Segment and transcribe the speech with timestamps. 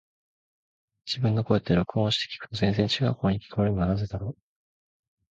[1.05, 4.35] 自分の声って、録音して聞くと全然違う声に聞こえるのはなぜだろう。